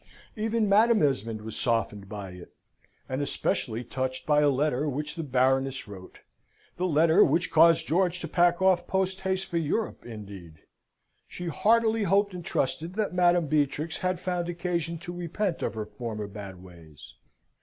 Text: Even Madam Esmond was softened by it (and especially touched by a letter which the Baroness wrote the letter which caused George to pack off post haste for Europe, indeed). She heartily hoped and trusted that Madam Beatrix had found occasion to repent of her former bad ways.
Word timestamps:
Even 0.35 0.67
Madam 0.67 1.03
Esmond 1.03 1.43
was 1.43 1.55
softened 1.55 2.09
by 2.09 2.31
it 2.31 2.55
(and 3.07 3.21
especially 3.21 3.83
touched 3.83 4.25
by 4.25 4.41
a 4.41 4.49
letter 4.49 4.89
which 4.89 5.13
the 5.13 5.21
Baroness 5.21 5.87
wrote 5.87 6.21
the 6.77 6.87
letter 6.87 7.23
which 7.23 7.51
caused 7.51 7.85
George 7.87 8.19
to 8.21 8.27
pack 8.27 8.63
off 8.63 8.87
post 8.87 9.19
haste 9.21 9.45
for 9.45 9.57
Europe, 9.57 10.03
indeed). 10.03 10.61
She 11.27 11.45
heartily 11.49 12.01
hoped 12.01 12.33
and 12.33 12.43
trusted 12.43 12.95
that 12.95 13.13
Madam 13.13 13.45
Beatrix 13.45 13.99
had 13.99 14.19
found 14.19 14.49
occasion 14.49 14.97
to 14.97 15.13
repent 15.13 15.61
of 15.61 15.75
her 15.75 15.85
former 15.85 16.25
bad 16.25 16.63
ways. 16.63 17.13